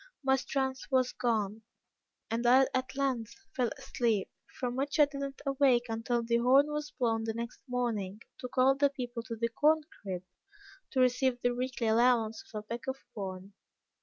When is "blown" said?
6.89-7.25